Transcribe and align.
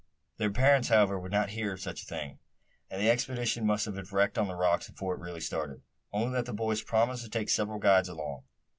Their 0.37 0.49
parents, 0.49 0.87
however, 0.87 1.19
would 1.19 1.31
not 1.31 1.51
hear 1.51 1.73
of 1.73 1.79
such 1.79 2.01
a 2.01 2.05
thing; 2.05 2.39
and 2.89 2.99
the 2.99 3.07
expedition 3.11 3.67
must 3.67 3.85
have 3.85 3.93
been 3.93 4.07
wrecked 4.11 4.39
on 4.39 4.47
the 4.47 4.55
rocks 4.55 4.89
before 4.89 5.13
it 5.13 5.21
really 5.21 5.41
started, 5.41 5.83
only 6.11 6.33
that 6.33 6.47
the 6.47 6.53
boys 6.53 6.81
promised 6.81 7.23
to 7.23 7.29
take 7.29 7.49
several 7.49 7.77
guides 7.77 8.09
along. 8.09 8.41